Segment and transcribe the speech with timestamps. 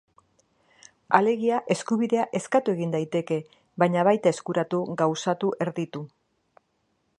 [1.17, 3.39] Alegia, eskubidea eskatu egin daiteke,
[3.83, 6.05] baina baita eskuratu, gauzatu, erditu...